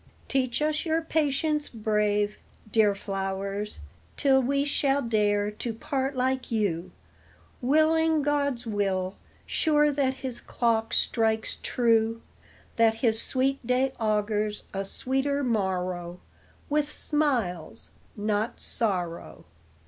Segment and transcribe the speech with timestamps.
[0.27, 2.39] Teach us your patience, brave,
[2.71, 3.81] Dear flowers,
[4.17, 6.91] till we shall dare to part like you,
[7.61, 12.23] Willing God's will, sure that his clock strikes true,
[12.77, 16.19] That his sweet day augurs a sweeter morrow,
[16.67, 19.45] With smiles, not sorrow.